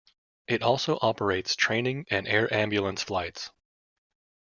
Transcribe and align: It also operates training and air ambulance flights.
It 0.47 0.63
also 0.63 0.97
operates 0.99 1.55
training 1.55 2.07
and 2.09 2.27
air 2.27 2.51
ambulance 2.51 3.03
flights. 3.03 3.51